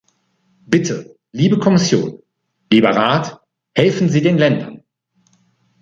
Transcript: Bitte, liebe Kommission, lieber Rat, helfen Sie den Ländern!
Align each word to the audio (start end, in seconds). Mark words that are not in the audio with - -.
Bitte, 0.65 1.15
liebe 1.31 1.59
Kommission, 1.59 2.23
lieber 2.71 2.89
Rat, 2.89 3.39
helfen 3.75 4.09
Sie 4.09 4.23
den 4.23 4.39
Ländern! 4.39 4.81